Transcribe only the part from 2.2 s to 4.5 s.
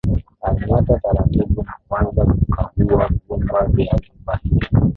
kukagua vyumba vya nyumba